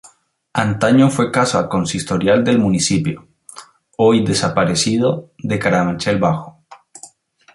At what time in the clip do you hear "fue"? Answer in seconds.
1.11-1.31